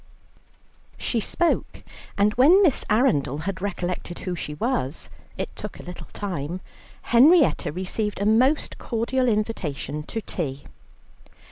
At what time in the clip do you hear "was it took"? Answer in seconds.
4.55-5.79